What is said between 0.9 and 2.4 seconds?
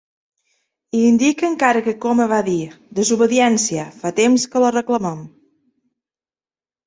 I indica encara que Coma va